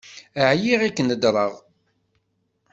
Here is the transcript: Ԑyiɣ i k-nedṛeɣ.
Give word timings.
Ԑyiɣ 0.49 0.81
i 0.87 0.89
k-nedṛeɣ. 0.95 1.53